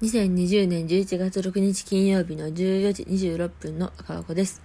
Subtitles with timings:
[0.00, 4.62] 2020年11月6日金曜日の14時26分の赤箱です。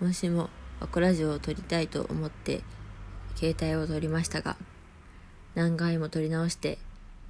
[0.00, 0.50] 今週も
[0.80, 2.60] アコラジオを撮りたいと思って
[3.36, 4.56] 携帯を撮りましたが、
[5.54, 6.78] 何回も撮り直して、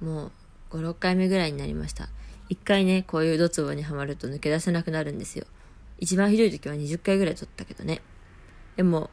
[0.01, 0.31] も
[0.71, 2.09] う5、6回目ぐらいになりました。
[2.49, 5.45] 一回ね、こういうドツボにはまると抜け出せなくなるんですよ。
[5.99, 8.01] 一番ひどい時は20回ぐらい撮ったけどね。
[8.75, 9.11] でも、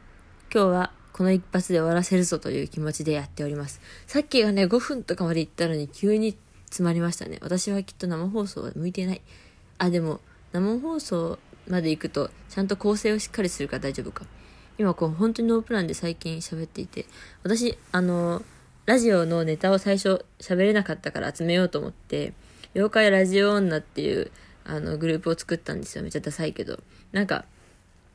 [0.51, 3.79] 今日はこの一発で終わらせるぞという気持ちでやっております。
[4.07, 6.35] さっきがね、5分とかまで行ったのに急に
[6.73, 7.37] 詰まりましたね。
[7.41, 9.21] 私はきっと生放送は向いてない。
[9.77, 10.19] あ、でも、
[10.53, 11.37] 生放送
[11.67, 14.25] まで行くと、ちゃんと構成をしっかりするから大丈夫か。
[14.79, 17.05] 今こう、本当にノープランで最近喋っていて、
[17.43, 18.41] 私、あの、
[18.87, 22.33] ラジオのネタを最初喋れなかったから集めようと思って、
[22.73, 24.31] 妖怪ラジオ女っていう、
[24.65, 26.01] あの、グループを作ったんですよ。
[26.01, 26.79] めっちゃダサいけど。
[27.11, 27.45] なんか、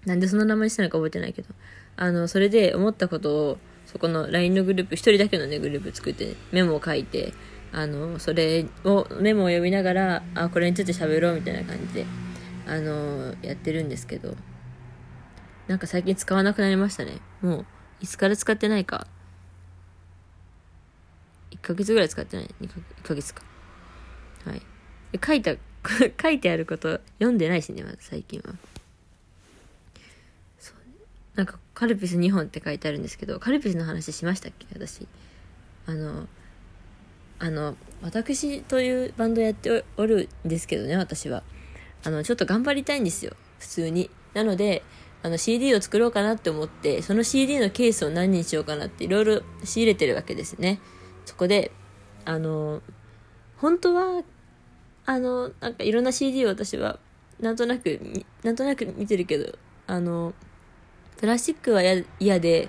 [0.05, 1.49] なんでその名前にしたのか覚えてないけど。
[1.97, 7.33] あの、それで思ったことを、そこの LINE のグループ、一人だけのね、グループ作って、メモを書いて、
[7.73, 12.07] あの、それを、メモを読みながら、あ、これについて喋ろうみたいな感じで、
[12.67, 14.37] あの、やってるんですけど、
[15.67, 17.19] なんか最近使わなくなりましたね。
[17.43, 17.67] もう、
[18.01, 19.07] いつから使ってないか。
[21.51, 23.43] 1ヶ月ぐらい使ってない ?2 ヶ ,1 ヶ月か。
[24.45, 24.63] はい。
[25.25, 25.57] 書いた、
[26.21, 28.55] 書いてあること読んでないしね、ま最近は。
[30.59, 30.77] そう。
[31.37, 35.07] なんか、カルピス2本って書いてあるんですけど、カルピスの話しましたっけ私。
[35.87, 36.29] あの、
[37.39, 41.43] あの、私というバンドやっておるんですけどね、私は。
[42.05, 43.35] あの、ちょっと頑張りたいんですよ。
[43.59, 44.11] 普通に。
[44.35, 44.83] なので、
[45.23, 50.81] あの CD を作ろうかなって思って、その CD のケースを何にしようかなっていろいろ仕入れてるわけですね。
[51.25, 51.73] そこで、
[52.25, 52.83] あの、
[53.57, 54.23] 本当は、
[55.07, 56.99] あの、なんかいろんな CD を私は、
[57.41, 58.01] なんとなく、
[58.43, 60.35] なんとなく見てるけど、あの、
[61.17, 61.83] プラスチックは
[62.21, 62.69] 嫌で、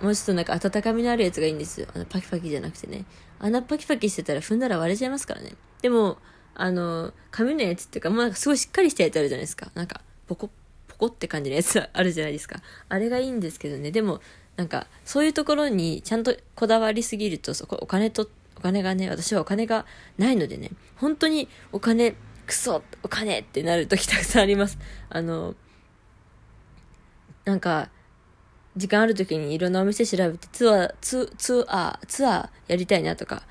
[0.00, 1.86] もうちょっとなんか温かみのあるやつがいいんですよ。
[1.94, 3.04] あのパキパキじゃなくてね。
[3.38, 5.54] あんなパキパキしてたら踏んだら割れちゃいますからね。
[5.82, 6.18] でも、
[6.54, 9.70] あの、紙のやつっていうか、もうなんかすごいしっかりしたやつあるじゃないですか。
[9.74, 10.50] なんか、ポコ、
[10.88, 12.60] ポコって感じのやつあるじゃないですか。
[12.88, 13.90] あれがいいんですけどね。
[13.90, 14.20] でも、
[14.56, 19.84] なんか、そういうところにちゃんとこだわりすぎると、そこ、お金と、お金がね、私はお金が
[20.16, 22.14] ないのでね、本当にお金、
[22.46, 24.78] クソお金ってなる時たくさんあります。
[25.10, 25.54] あの、
[27.44, 27.90] なんか、
[28.76, 33.42] 時間ある時にいろんなお店調べてツアー、ツツアー、ツアーやりたいなとか、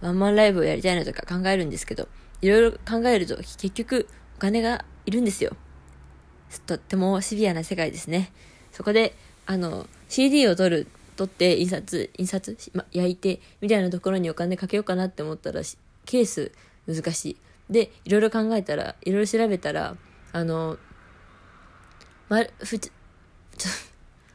[0.00, 2.08] ワンマンライブをやりたいなとか考えるんですけど、
[2.40, 5.56] いろいろ考えると結局お金がいるんですよ。
[6.66, 8.32] とってもシビアな世界ですね。
[8.72, 9.14] そこで、
[9.46, 15.60] あの、CD を撮る、撮って印刷、印刷、ま、焼いて、みたいなところにお金かけようかなって思ったら、
[16.04, 16.52] ケース
[16.86, 17.36] 難しい。
[17.70, 19.96] で、いろいろ考えたら、いろいろ調べたら、
[20.32, 20.78] あの、
[22.28, 22.90] ま、ふち、
[23.56, 23.91] ちょ、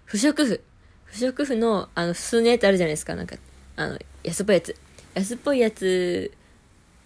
[0.08, 0.62] 不織布。
[1.06, 3.16] 不織布の、あの、普通のやつあるじゃないですか。
[3.16, 3.36] なんか、
[3.76, 4.76] あの、安っぽいやつ。
[5.14, 6.32] 安っぽいやつ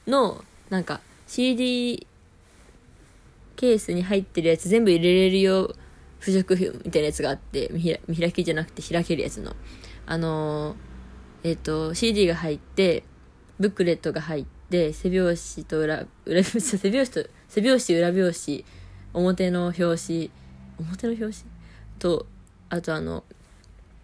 [0.07, 2.07] の、なんか、CD
[3.55, 5.75] ケースに入ってるやつ全部入れれるよ
[6.19, 7.69] 不織布みたいなやつがあって、
[8.07, 9.55] 見開きじゃなくて開けるやつの。
[10.05, 13.03] あのー、えっ、ー、と、CD が入って、
[13.59, 16.59] ブックレットが入って、背表紙と裏、裏、 背
[16.89, 18.65] 表紙と、背表紙、裏表紙、
[19.13, 20.31] 表の表紙、
[20.79, 21.33] 表の表紙？
[21.97, 22.27] と、
[22.71, 23.23] あとあの、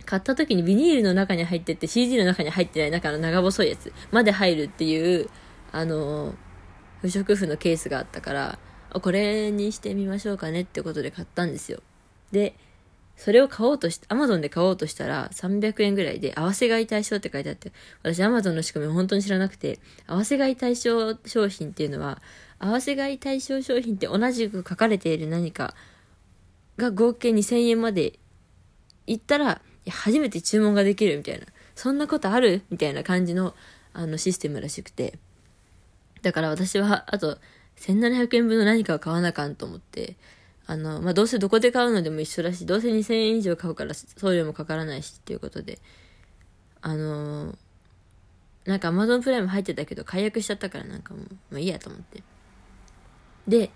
[0.05, 5.29] 買った時にビニールの中に入ってて CD の中に入ってない中の長細いやつまで入るっていう、
[5.71, 6.35] あの、
[7.01, 8.59] 不織布のケースがあったから、
[8.91, 11.81] これにしてみましょうかねってことで買ったんですよ。
[12.31, 12.55] で、
[13.15, 17.71] それを買おうとして、アマゾンで買おうとしたら300円ぐらいで、合わせ買い対象って書いてあって、
[18.03, 22.21] 私アマゾンの仕組み本当に知らなくて、合わせ買い対象商品っていうのは、
[22.59, 25.73] 合わせ買い対象商品って同じく書かれている何か
[26.77, 28.19] が合計2000円まで
[29.07, 31.45] 行ったら、初めて注文ができるみたいな、
[31.75, 32.61] そんなことある？
[32.69, 33.55] みたいな感じの、
[33.93, 35.17] あの、システムらしくて。
[36.21, 37.39] だから私は、あと、
[37.77, 40.15] 1700円分の何かを買わなあかんと思って、
[40.65, 45.79] あの、まあ、どうせどこで買うのでも一緒だし、どうせ2000円以上買うから送料もかからないしっていうことで、
[46.81, 47.55] あの
[48.65, 52.21] なんか Amazon プライム入ってたけど解約しちゃったからなんかもう、まあいいやと思って。
[53.47, 53.71] で、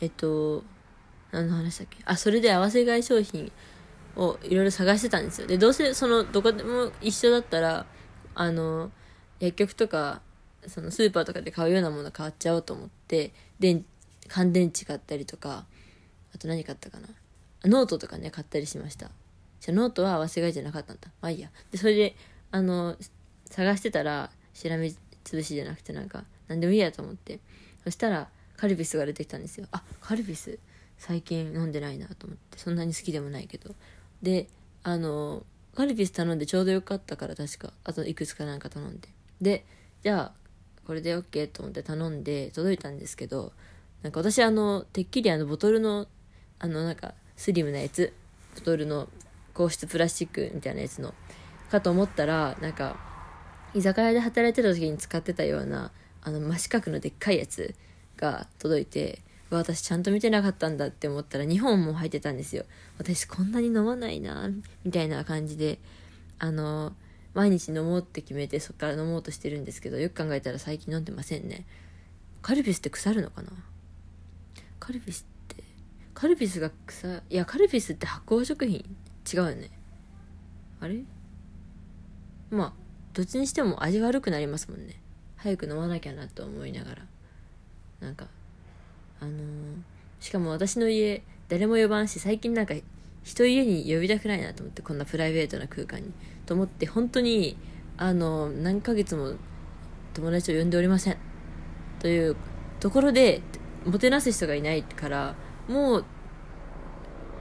[0.00, 0.62] えっと、
[1.32, 1.98] 何の話だっけ？
[2.04, 3.50] あ、それで合わせ買い商品
[4.18, 5.46] をいろいろ探してたんですよ。
[5.46, 7.86] で、どうせその、どこでも一緒だったら、
[8.34, 8.90] あの、
[9.40, 10.20] 薬局とか、
[10.66, 13.82] そのスーパーとかで買うようなもの買っちゃおうと思って、で、
[14.28, 15.64] 乾電池買ったりとか、
[16.34, 17.08] あと何買ったかな。
[17.64, 19.10] ノートとかね、買ったりしました。
[19.60, 21.08] じゃノートは合わせ買いじゃなかったんだ。
[21.20, 21.50] まあいいや。
[21.70, 22.16] で、それで、
[22.50, 22.96] あの、
[23.46, 24.94] 探してたら、しらみ
[25.24, 27.40] つぶしじゃなくてなんか、何でもいいやと思って。
[27.84, 29.66] そしたら、カルピスが出てきたんですよ。
[29.70, 30.58] あ、カルピス、
[30.98, 32.58] 最近飲んでないなと思って。
[32.58, 33.74] そんなに好きでもないけど。
[34.22, 34.48] で、
[34.82, 35.44] あの、
[35.74, 39.08] カルピス頼んでちょうどよかったから確か、あといくつかなんか頼んで。
[39.40, 39.64] で、
[40.02, 40.48] じゃあ、
[40.88, 43.52] これで OK と思って頼んで届いたんですけど
[44.02, 46.06] なんか私あのてっきりあのボトルの
[46.58, 48.14] あのなんかスリムなやつ
[48.54, 49.06] ボトルの
[49.52, 51.12] 硬質プラスチックみたいなやつの
[51.70, 52.96] かと思ったらなんか
[53.74, 55.92] 居酒屋で働いてた時に使ってたような
[56.22, 57.74] あの真四角のでっかいやつ
[58.16, 62.64] が届いて私ちゃんと見てなかったんだって思ったら2本も入ってたんですよ
[62.98, 64.50] 私こんなに飲まないな
[64.84, 65.78] みたいな感じで
[66.38, 66.92] あの
[67.34, 71.66] 毎日飲もうって決めてそっから飲もうとしてるんですけどよく考えたら最近飲んでませんね。
[72.42, 73.50] カルピスって腐るのかな？
[74.80, 75.62] カルピスって
[76.14, 78.84] カルピスが腐いやカルピスって発酵食品？
[79.32, 79.70] 違うよね。
[80.80, 81.02] あれ？
[82.50, 82.72] まあ
[83.12, 85.00] どっちにしても味悪くなりますもんね。
[85.36, 87.06] 早く飲まなきゃなと思いながら。
[88.00, 88.26] なんか
[89.20, 89.34] あのー、
[90.20, 92.74] しかも私の家誰も呼ばんし最近なんか
[93.24, 96.12] 人家に呼びたくないなと思ってこんなプライベートな空間に。
[96.46, 97.58] と思って本当に
[97.98, 99.34] あの何ヶ月も
[100.14, 101.16] 友達を呼んでおりません。
[101.98, 102.36] という
[102.80, 103.42] ところで
[103.84, 105.34] もてなす人がいないから
[105.68, 106.04] もう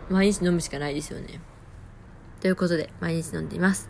[0.09, 1.39] 毎日飲むしかないですよね。
[2.41, 3.89] ということで毎日飲んでいます。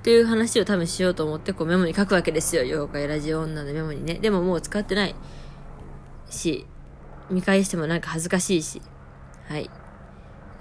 [0.00, 2.62] っていう話を多分しようと思ってこうメモに書くわけですよ。
[2.62, 4.14] 妖怪ラジオ女のメモにね。
[4.14, 5.14] でももう使ってない
[6.30, 6.66] し
[7.30, 8.80] 見返してもなんか恥ずかしいし。
[9.48, 9.70] はい。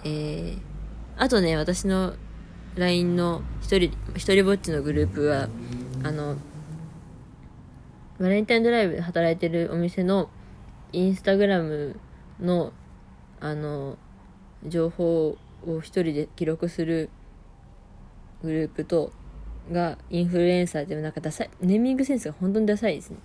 [0.03, 0.59] えー、
[1.17, 2.13] あとね私の
[2.75, 5.49] LINE の一人一人ぼっちのグループは
[6.03, 6.37] あの
[8.19, 10.29] バレンタインドライブで働いてるお店の
[10.93, 11.99] インスタグラム
[12.39, 12.71] の
[13.39, 13.97] あの
[14.65, 15.37] 情報
[15.67, 17.09] を一人で記録する
[18.43, 19.11] グループと
[19.71, 23.17] がインフルエンサーでもなんかダサいネーミングセンスが本当にダサいですね。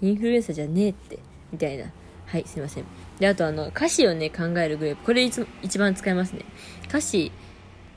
[0.00, 1.18] インフルエンサーじゃねえって
[1.52, 1.86] みたいな。
[2.28, 2.84] はいすいません。
[3.18, 5.04] であとあの歌詞をね考えるグループ。
[5.04, 6.44] これいつも一番使いますね。
[6.88, 7.32] 歌詞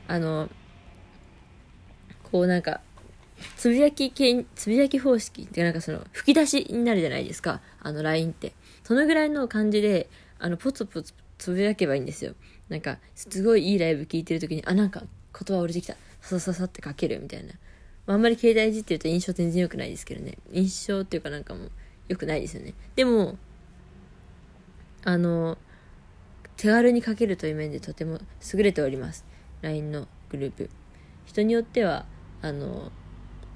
[0.08, 0.50] あの
[2.32, 2.82] こうなんか
[3.58, 7.62] つぶやき系つぶやき方式ってなんかその吹き出しになるじゃないですか。
[7.82, 8.54] あの LINE って。
[8.84, 12.34] そのぐらいの感じであのポツポツつぶやけばいいんですよ。
[12.70, 15.04] なんかすごいいいライブ聴いてる時にあなんか
[15.38, 15.96] 言葉降りてきた。
[16.22, 17.54] さささって書けるみたいな、
[18.06, 20.38] あ、あんまり携帯いじってると印象全然良くないですけどね。
[20.52, 21.72] 印象っていうかなんかもう
[22.08, 22.74] 良くないですよね。
[22.96, 23.38] でも
[25.04, 25.58] あの
[26.58, 28.20] 手軽に書けるという面でとても
[28.54, 29.26] 優れております。
[29.62, 30.70] LINE のグループ。
[31.26, 32.06] 人によっては
[32.42, 32.92] あの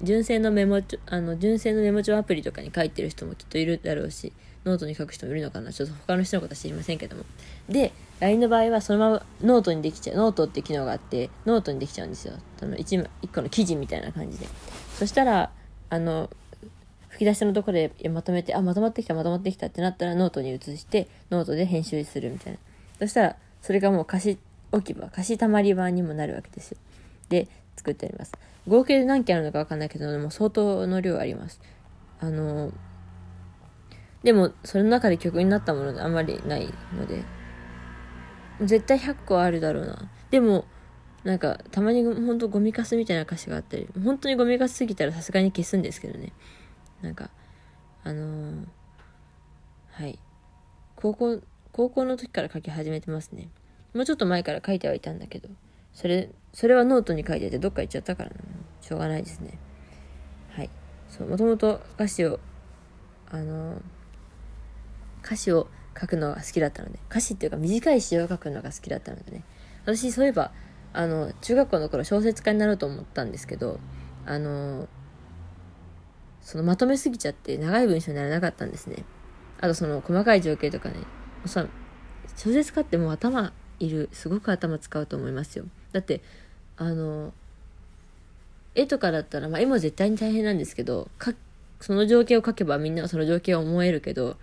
[0.02, 4.32] 純正のメモ帳あの純正のメモ帳アプリとかに書いてる人もきっといるだろうし
[4.64, 5.72] ノートに書く人もいるのかな。
[5.72, 7.24] ちょっと他の人のことは知りませんけども。
[7.68, 12.34] で LINE の場合はそのままノートにできちゃうノートって機能があってノートにできちゃうんですよ。
[12.58, 14.48] その 1, 1個の記事みたいな感じで。
[14.98, 15.52] そしたら
[15.90, 16.28] あの
[17.16, 22.58] 吹き出しのところでまとめてあまとまってきたまとまってきたってなったらノートに移してノートで編集するみたいな。
[22.98, 24.38] そしたらそれがもう歌詞
[24.70, 26.78] 置き場歌詞たまり場にもなるわけですよ。
[27.30, 28.32] で作ってあります。
[28.68, 31.58] 合計で何件あるのか分かんないけども相当の量あります。
[32.20, 32.70] あの
[34.22, 37.22] でもその中で曲になったものであんまりないので
[38.60, 40.10] 絶対100個あるだろうな。
[40.30, 40.66] でも
[41.24, 46.32] なんかたまにほんとゴミかすみたいな歌詞があったり本当にゴミかすすぎたらさすがに消すんですけどね。
[47.02, 47.30] なんか
[48.04, 48.66] あのー、
[49.90, 50.18] はい。
[50.94, 51.40] 高校
[51.72, 53.48] 高校の時から書き始めてますね。
[53.94, 55.48] もうちょっと前から書いてはいたんだけど。
[55.92, 58.30] それそれはノートに書いててどっか行っちゃったから
[58.80, 59.58] しょうがないですね。
[60.50, 60.70] はい。
[61.08, 62.38] そうもともと歌詞を
[63.30, 63.80] あの
[65.24, 65.68] 歌詞を
[65.98, 66.98] 書くのが好きだったので。
[67.10, 69.42] 歌詞っていうか短い詩を書くのが好きだったのでね。
[69.84, 70.52] 私そういえば
[70.92, 73.80] あの中学校の頃小説家になろうと思ったんですけど
[74.24, 74.88] あの
[76.46, 79.04] そのまとめすぎちゃって長い文章にならなかったんですね。
[79.60, 80.94] あとその細かい情景とかね。
[81.44, 81.66] 小
[82.36, 85.64] 説家ってもう頭いるすごく頭使うと思いますよ。
[85.90, 86.20] だって
[86.76, 87.32] あの
[88.76, 91.10] 絵とかだったら、まあ、絵も絶対に大変なんですけど
[91.80, 94.36] その情景を描けばみんなその情景を思えるけど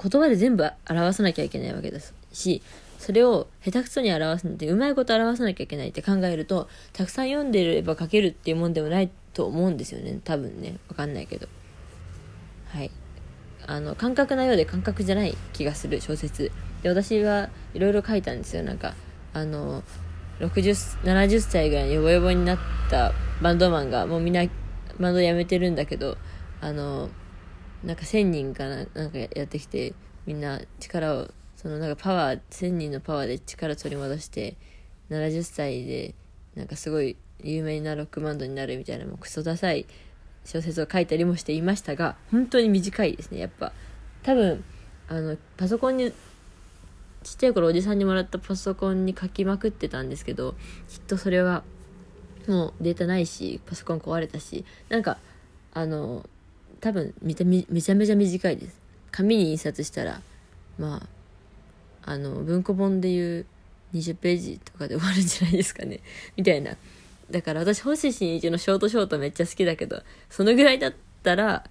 [0.00, 2.62] 言葉で全部表さなきゃいけないわけですし
[3.00, 10.18] それを下手くそに表すのでうまいこと表さなきゃいけないって考えるとたくさん読んでれば書けるっていうもんでもないと思うんですよね。
[10.24, 10.78] 多分ね。
[10.88, 11.48] わかんないけど。
[12.68, 12.90] はい。
[13.66, 16.52] あの感覚なようで感覚じゃない気がする小説。
[16.82, 18.62] で私はいろいろ書いたんですよ。
[18.62, 18.94] なんか
[19.32, 19.82] あの
[20.40, 22.58] 6070歳ぐらいにヨボヨボになっ
[22.90, 24.44] たバンドマンがもうみんな
[24.98, 26.16] バンド辞めてるんだけど
[26.60, 27.08] あの
[27.82, 29.94] なんか1000人かななんかやってきて
[30.26, 34.56] みんな力をそのなんかパワー1000人のパワーで力取り戻して
[35.10, 36.14] 70歳で
[36.54, 39.86] なんかすごい有名なロックバンドになるみたいなもうクソダサい
[40.44, 43.72] 小説を書いたりもしていましたが本当に短いですねやっぱ。
[44.22, 44.64] 多分
[45.08, 46.12] あのパソコンに
[47.22, 50.54] ちっちゃい頃おじさんにもらったパソコンに書きまくってたんですけど
[50.88, 51.62] きっとそれは
[52.46, 55.18] もうデータないしパソコン壊れたしなんか
[55.72, 56.24] あの
[56.80, 57.62] 多分めちゃめ
[58.06, 58.80] ちゃ短いです。
[59.10, 60.20] 紙に印刷したら
[60.78, 61.06] ま
[62.04, 63.46] ああの文庫本でいう
[63.94, 66.00] 20ページとかで終わるんじゃないですかね。
[66.36, 66.76] みたいな。
[67.30, 71.64] だから私星新一のショートショートめっちゃ好きだけどそのぐらいだったら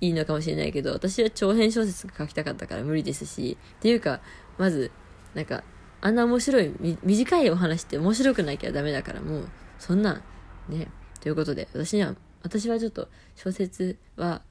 [0.00, 4.20] いいのかもしれないけど私は長編小説が書きたかったから無理ですしっていうか
[4.58, 4.90] まず
[5.34, 5.62] なんか
[6.00, 6.72] あんな面白い
[7.02, 9.48] 短いお話って面白くなきゃダメだからもう
[9.78, 10.22] そんなん
[10.68, 10.88] ね
[11.20, 14.42] ということで私には私はちょっと小説は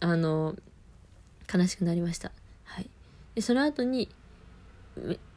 [0.00, 0.56] あの
[1.52, 2.32] 悲しくなりました。
[2.64, 2.88] はい。
[3.34, 4.08] でその後に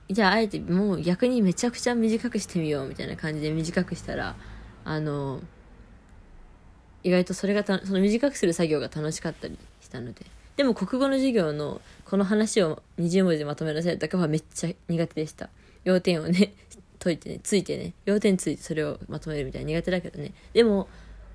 [0.10, 4.36] じゃああえてもう逆にめちゃくちゃ短くしてみようみたいな感じで短くしたら
[4.84, 5.40] あの
[7.04, 10.26] 意外とそれがたその短くする作業が楽しかったりしたので。
[10.56, 15.50] でも国語の授業のこの話を20文字まとめなさいとかはめっちゃ苦手でした。
[15.84, 16.54] 要点をね
[17.00, 20.34] 解いてねついてね要点ついてそれをまとめるみたいな苦手だけどね。
[20.54, 20.88] でも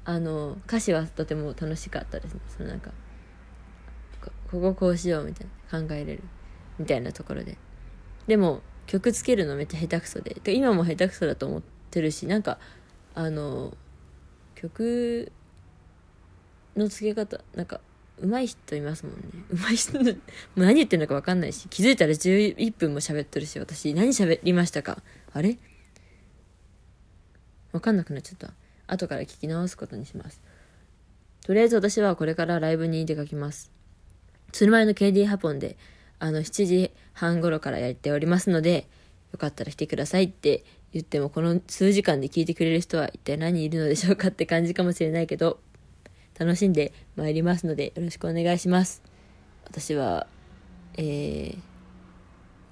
[0.05, 2.41] あの歌詞はとても楽しかったですね。
[2.49, 2.93] そのなんか
[4.51, 6.23] こここうしようみたいな考えれる
[6.79, 7.59] みたいなところで。
[8.29, 10.37] でも曲つけるのめっちゃ下手くそで。
[10.45, 12.59] で今も下手くそだと思ってるしなんか
[13.15, 13.77] あの
[14.55, 15.33] 曲
[16.77, 17.81] の付け方なんか
[18.21, 19.21] 上手い人いますもんね。
[19.51, 20.17] 上手い人もう
[20.57, 23.95] 何言ってるのか分かんないし気づいたら11分も喋ってるし私。
[23.95, 25.03] 何喋りましたか？
[25.33, 25.59] あれ？
[27.73, 28.53] 分かんなくなっちゃった。
[28.87, 30.41] 後から聞き直すことにします。
[31.45, 33.71] とりあえず私はこれからライブに出かけます。
[34.53, 35.77] その前の KD ハポンで
[36.19, 38.89] あの7時半頃からやっておりますので
[39.33, 45.61] よかったら来てくださいって言ってもこの数時間で聞いてくれる人は一体何人いるのでしょうかって感じかもしれないけど
[46.39, 49.03] 楽しんでまいりますのでよろしくお願いします。
[49.65, 50.27] 私は
[50.99, 51.57] えー、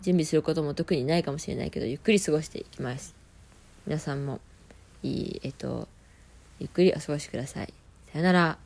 [0.03, 3.15] 準備することも特にないかもしれないけどゆっくり過ごしていきます。
[3.87, 4.41] 皆さんも
[5.03, 5.89] いいえっと
[6.59, 7.73] ゆっくりお過ごしください。
[8.13, 8.66] さよなら。